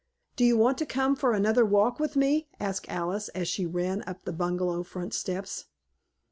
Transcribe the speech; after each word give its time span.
"Do 0.35 0.43
you 0.43 0.57
want 0.57 0.79
to 0.79 0.85
come 0.87 1.15
for 1.15 1.31
another 1.33 1.63
walk 1.63 1.99
with 1.99 2.15
me?" 2.15 2.47
asked 2.59 2.89
Alice 2.89 3.27
as 3.35 3.47
she 3.47 3.67
ran 3.67 4.01
up 4.07 4.25
the 4.25 4.33
bungalow 4.33 4.81
front 4.81 5.13
steps. 5.13 5.65